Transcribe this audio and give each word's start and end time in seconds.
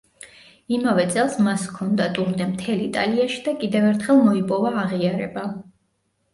იმავე 0.77 1.03
წელს 1.15 1.35
მას 1.47 1.65
ჰქონდა 1.73 2.07
ტურნე 2.17 2.49
მთელ 2.55 2.83
იტალიაში 2.87 3.45
და 3.51 3.55
კიდევ 3.63 3.87
ერთხელ 3.93 4.25
მოიპოვა 4.27 4.75
აღიარება. 4.89 5.49